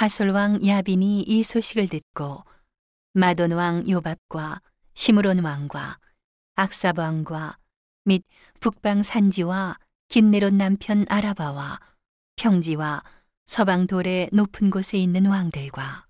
하솔 0.00 0.30
왕 0.30 0.66
야빈이 0.66 1.24
이 1.28 1.42
소식을 1.42 1.88
듣고 1.88 2.42
마돈 3.12 3.52
왕 3.52 3.86
요밥과 3.86 4.62
시므론 4.94 5.40
왕과 5.40 5.98
악삽 6.54 6.98
왕과 6.98 7.58
및 8.06 8.24
북방 8.60 9.02
산지와 9.02 9.76
긴네롯 10.08 10.54
남편 10.54 11.04
아라바와 11.06 11.80
평지와 12.36 13.04
서방 13.44 13.88
돌의 13.88 14.30
높은 14.32 14.70
곳에 14.70 14.96
있는 14.96 15.26
왕들과 15.26 16.06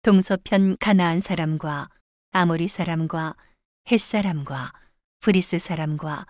동서편 0.00 0.78
가나안 0.80 1.20
사람과 1.20 1.90
아모리 2.30 2.68
사람과 2.68 3.36
헷 3.90 4.00
사람과 4.00 4.72
브리스 5.20 5.58
사람과 5.58 6.26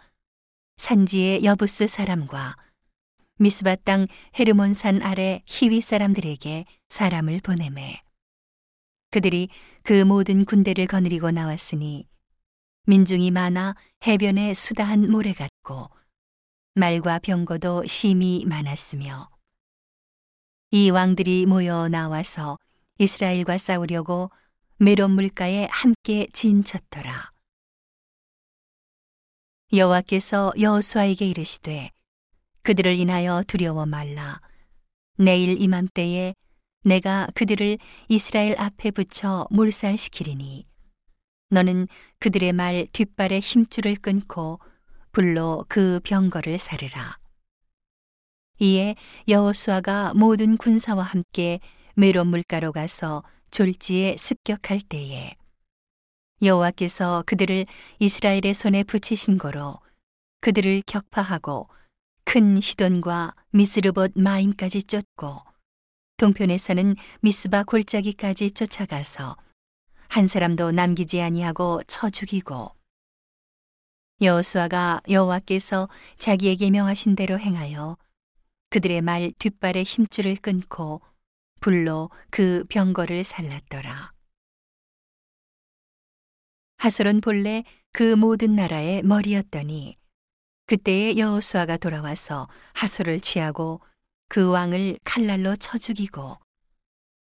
산지의 0.78 1.44
여부스 1.44 1.86
사람과 1.86 2.56
미스바 3.36 3.76
땅 3.84 4.06
헤르몬산 4.38 5.02
아래 5.02 5.42
히위 5.46 5.80
사람들에게 5.80 6.64
사람을 6.88 7.40
보내매 7.40 8.02
그들이 9.10 9.48
그 9.82 10.04
모든 10.04 10.44
군대를 10.44 10.86
거느리고 10.86 11.30
나왔으니 11.30 12.06
민중이 12.86 13.30
많아 13.30 13.74
해변에 14.06 14.54
수다한 14.54 15.10
모래 15.10 15.32
같고 15.32 15.90
말과 16.74 17.18
병거도 17.20 17.86
심히 17.86 18.44
많았으며 18.46 19.30
이 20.70 20.90
왕들이 20.90 21.46
모여 21.46 21.88
나와서 21.88 22.58
이스라엘과 22.98 23.58
싸우려고 23.58 24.30
메론 24.76 25.12
물가에 25.12 25.68
함께 25.70 26.26
진쳤더라. 26.32 27.30
여호와께서 29.72 30.52
여호수아에게 30.58 31.26
이르시되 31.26 31.93
그들을 32.64 32.94
인하여 32.94 33.42
두려워 33.46 33.84
말라. 33.84 34.40
내일 35.18 35.60
이맘때에 35.60 36.34
내가 36.82 37.28
그들을 37.34 37.78
이스라엘 38.08 38.58
앞에 38.58 38.90
붙여 38.90 39.46
몰살시키리니 39.50 40.66
너는 41.50 41.88
그들의 42.20 42.52
말 42.54 42.86
뒷발에 42.90 43.40
힘줄을 43.40 43.96
끊고 43.96 44.60
불로 45.12 45.66
그 45.68 46.00
병거를 46.04 46.58
사르라. 46.58 47.18
이에 48.60 48.96
여호수아가 49.28 50.14
모든 50.14 50.56
군사와 50.56 51.04
함께 51.04 51.60
메론 51.94 52.28
물가로 52.28 52.72
가서 52.72 53.22
졸지에 53.50 54.16
습격할 54.16 54.80
때에 54.88 55.34
여호와께서 56.42 57.24
그들을 57.26 57.66
이스라엘의 57.98 58.54
손에 58.54 58.84
붙이신 58.84 59.36
거로 59.36 59.78
그들을 60.40 60.82
격파하고 60.86 61.68
큰 62.34 62.60
시돈과 62.60 63.32
미스르봇 63.50 64.14
마임까지 64.16 64.82
쫓고 64.82 65.40
동편에서는 66.16 66.96
미스바 67.20 67.62
골짜기까지 67.62 68.50
쫓아가서 68.50 69.36
한 70.08 70.26
사람도 70.26 70.72
남기지 70.72 71.22
아니하고 71.22 71.84
쳐 71.84 72.10
죽이고 72.10 72.72
여호수아가 74.20 75.02
여호와께서 75.08 75.88
자기에게 76.18 76.70
명하신 76.70 77.14
대로 77.14 77.38
행하여 77.38 77.96
그들의 78.70 79.00
말 79.02 79.30
뒷발에 79.38 79.84
힘줄을 79.84 80.34
끊고 80.34 81.02
불로 81.60 82.10
그 82.30 82.64
병거를 82.68 83.22
살랐더라. 83.22 84.12
하솔은 86.78 87.20
본래 87.20 87.62
그 87.92 88.16
모든 88.16 88.56
나라의 88.56 89.04
머리였더니 89.04 89.98
그때에 90.66 91.18
여호수아가 91.18 91.76
돌아와서 91.76 92.48
하솔을 92.72 93.20
취하고 93.20 93.80
그 94.28 94.50
왕을 94.50 94.98
칼날로 95.04 95.56
쳐 95.56 95.76
죽이고 95.76 96.38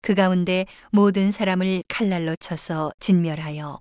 그 0.01 0.15
가운데 0.15 0.65
모든 0.91 1.31
사람을 1.31 1.83
칼날로 1.87 2.35
쳐서 2.35 2.91
진멸하여 2.99 3.79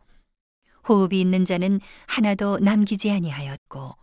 호흡이 0.88 1.20
있는 1.20 1.44
자는 1.44 1.80
하나도 2.06 2.58
남기지 2.58 3.10
아니하였고 3.10 3.96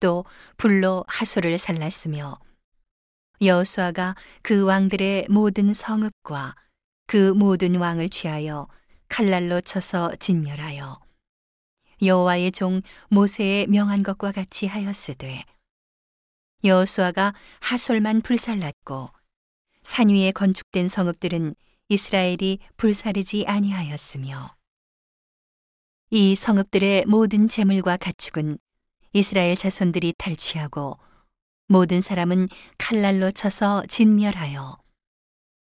또 0.00 0.24
불로 0.56 1.04
하솔을 1.06 1.58
살랐으며 1.58 2.38
여호수아가 3.42 4.14
그 4.42 4.64
왕들의 4.64 5.26
모든 5.28 5.72
성읍과 5.74 6.56
그 7.06 7.32
모든 7.32 7.76
왕을 7.76 8.08
취하여 8.08 8.68
칼날로 9.08 9.60
쳐서 9.60 10.12
진멸하여 10.18 11.11
여호와의 12.02 12.52
종 12.52 12.82
모세의 13.08 13.68
명한 13.68 14.02
것과 14.02 14.32
같이 14.32 14.66
하였으되 14.66 15.44
여호수아가 16.64 17.34
하솔만 17.60 18.22
불살랐고 18.22 19.10
산 19.82 20.08
위에 20.08 20.32
건축된 20.32 20.88
성읍들은 20.88 21.54
이스라엘이 21.88 22.58
불사르지 22.76 23.44
아니하였으며 23.46 24.54
이 26.10 26.34
성읍들의 26.34 27.06
모든 27.06 27.48
재물과 27.48 27.96
가축은 27.96 28.58
이스라엘 29.12 29.56
자손들이 29.56 30.14
탈취하고 30.16 30.98
모든 31.68 32.00
사람은 32.00 32.48
칼날로 32.78 33.30
쳐서 33.30 33.82
진멸하여 33.88 34.78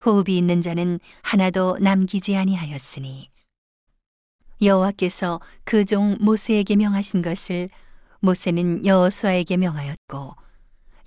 호흡이 0.05 0.37
있는 0.37 0.61
자는 0.61 0.99
하나도 1.23 1.77
남기지 1.79 2.35
아니하였으니 2.35 3.29
여호와께서 4.61 5.39
그 5.63 5.85
종 5.85 6.17
모세에게 6.19 6.75
명하신 6.75 7.21
것을 7.21 7.69
모세는 8.19 8.85
여호수아에게 8.85 9.57
명하였고 9.57 10.35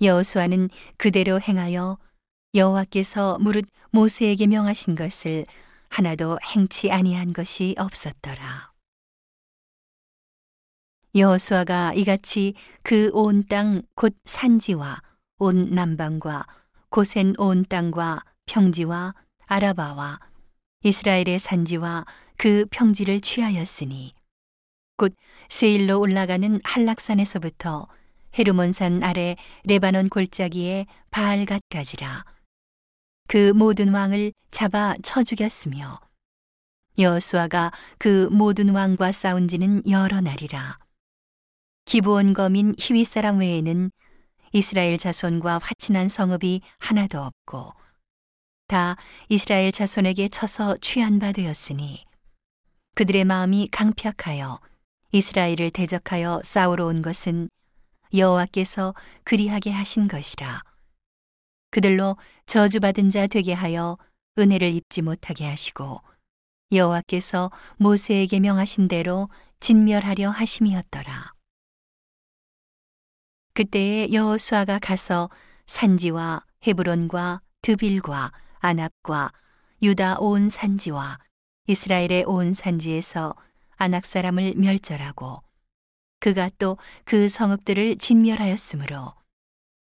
여호수아는 0.01 0.69
그대로 0.97 1.39
행하여 1.39 1.97
여호와께서 2.55 3.37
무릇 3.39 3.65
모세에게 3.91 4.47
명하신 4.47 4.95
것을 4.95 5.45
하나도 5.89 6.39
행치 6.55 6.91
아니한 6.91 7.33
것이 7.33 7.75
없었더라. 7.77 8.71
여호수아가 11.15 11.93
이같이 11.93 12.55
그 12.81 13.11
온 13.13 13.43
땅 13.43 13.83
곧 13.95 14.15
산지와 14.25 15.01
온 15.37 15.69
남방과 15.69 16.47
고센 16.89 17.35
온 17.37 17.63
땅과 17.65 18.23
평지와 18.47 19.13
아라바와 19.45 20.19
이스라엘의 20.83 21.39
산지와 21.39 22.05
그 22.37 22.65
평지를 22.71 23.21
취하였으니 23.21 24.13
곧 24.97 25.15
세일로 25.49 25.99
올라가는 25.99 26.59
한락산에서부터 26.63 27.87
헤르몬산 28.37 29.03
아래 29.03 29.35
레바논 29.63 30.09
골짜기에 30.09 30.85
바알갓까지라 31.11 32.25
그 33.27 33.53
모든 33.53 33.93
왕을 33.93 34.33
잡아 34.51 34.95
쳐 35.03 35.23
죽였으며 35.23 35.99
여호수아가 36.97 37.71
그 37.97 38.27
모든 38.31 38.69
왕과 38.69 39.11
싸운 39.11 39.47
지는 39.47 39.81
여러 39.89 40.21
날이라. 40.21 40.77
기브온 41.85 42.33
거민 42.33 42.75
히위 42.77 43.03
사람 43.03 43.39
외에는 43.39 43.91
이스라엘 44.51 44.97
자손과 44.97 45.57
화친한 45.57 46.07
성읍이 46.07 46.61
하나도 46.77 47.19
없고 47.19 47.73
다 48.67 48.95
이스라엘 49.29 49.71
자손에게 49.71 50.29
쳐서 50.29 50.77
취한 50.77 51.19
바 51.19 51.31
되었으니 51.31 52.05
그들의 52.95 53.25
마음이 53.25 53.69
강팍하여 53.71 54.59
이스라엘을 55.11 55.71
대적하여 55.71 56.41
싸우러 56.43 56.85
온 56.87 57.01
것은 57.01 57.49
여호와께서 58.13 58.93
그리하게 59.23 59.71
하신 59.71 60.07
것이라 60.07 60.63
그들로 61.71 62.17
저주받은 62.45 63.09
자 63.09 63.27
되게 63.27 63.53
하여 63.53 63.97
은혜를 64.37 64.73
입지 64.73 65.01
못하게 65.01 65.45
하시고 65.45 66.01
여호와께서 66.71 67.51
모세에게 67.77 68.39
명하신 68.39 68.87
대로 68.87 69.29
진멸하려 69.59 70.29
하심이었더라. 70.29 71.33
그때에 73.53 74.11
여호수아가 74.11 74.79
가서 74.79 75.29
산지와 75.67 76.43
헤브론과 76.65 77.41
드빌과 77.61 78.31
아납과 78.63 79.31
유다 79.81 80.19
온 80.19 80.49
산지와 80.49 81.19
이스라엘의 81.67 82.23
온 82.25 82.53
산지에서 82.53 83.35
아낙 83.75 84.05
사람을 84.05 84.53
멸절하고 84.55 85.43
그가 86.19 86.49
또 86.57 86.77
그 87.03 87.27
성읍들을 87.27 87.97
진멸하였으므로 87.97 89.13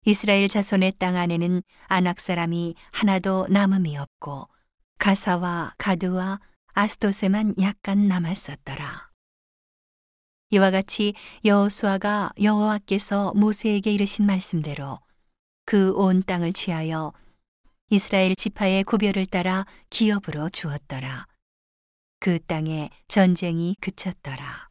이스라엘 0.05 0.49
자손의 0.49 0.93
땅 0.97 1.15
안에는 1.15 1.61
아낙 1.85 2.19
사람이 2.19 2.73
하나도 2.91 3.47
남음이 3.49 3.97
없고 3.97 4.47
가사와 4.97 5.75
가드와 5.77 6.39
아스도세만 6.73 7.55
약간 7.61 8.07
남았었더라. 8.07 9.11
이와 10.49 10.71
같이 10.71 11.13
여호수아가 11.43 12.31
여호와께서 12.41 13.33
모세에게 13.35 13.91
이르신 13.91 14.25
말씀대로 14.25 14.99
그 15.65 15.93
온 15.95 16.23
땅을 16.23 16.53
취하여 16.53 17.13
이스라엘 17.89 18.35
지파의 18.35 18.83
구별을 18.83 19.25
따라 19.27 19.65
기업으로 19.89 20.49
주었더라. 20.49 21.27
그 22.19 22.39
땅에 22.45 22.89
전쟁이 23.07 23.75
그쳤더라. 23.79 24.69